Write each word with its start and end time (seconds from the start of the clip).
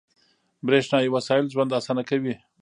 •برېښنايي 0.67 1.09
وسایل 1.15 1.45
ژوند 1.53 1.75
اسانه 1.79 2.03
کوي. 2.09 2.35